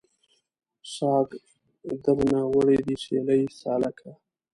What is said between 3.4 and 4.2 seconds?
سالکه